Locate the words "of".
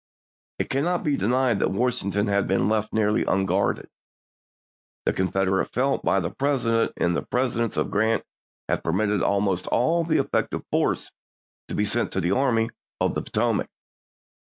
7.77-7.91, 12.99-13.13